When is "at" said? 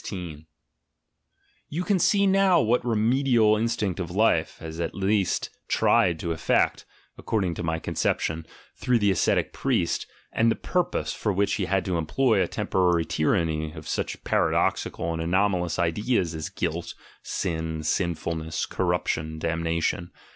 4.79-4.95